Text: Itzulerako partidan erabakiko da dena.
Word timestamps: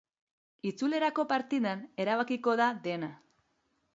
Itzulerako 0.69 1.25
partidan 1.33 1.85
erabakiko 2.05 2.57
da 2.63 2.71
dena. 2.89 3.13